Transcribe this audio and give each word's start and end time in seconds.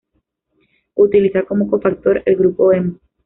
Utiliza 0.95 1.43
como 1.43 1.69
cofactor 1.69 2.23
el 2.25 2.35
grupo 2.35 2.73
hemo. 2.73 2.97